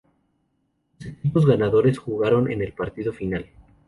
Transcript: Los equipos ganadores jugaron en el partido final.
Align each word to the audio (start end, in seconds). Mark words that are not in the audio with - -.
Los 0.97 1.13
equipos 1.13 1.45
ganadores 1.45 1.99
jugaron 1.99 2.51
en 2.51 2.63
el 2.63 2.73
partido 2.73 3.13
final. 3.13 3.51